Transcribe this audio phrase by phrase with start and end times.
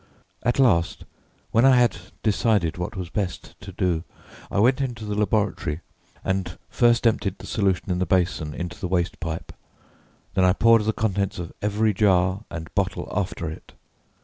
[0.41, 1.05] At last,
[1.51, 4.03] when I had decided what was best to do,
[4.49, 5.81] I went into the laboratory,
[6.23, 9.53] and first emptied the solution in the basin into the waste pipe;
[10.33, 13.73] then I poured the contents of every jar and bottle after it.